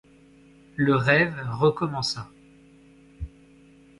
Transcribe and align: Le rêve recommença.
Le 0.77 0.95
rêve 0.95 1.39
recommença. 1.51 2.27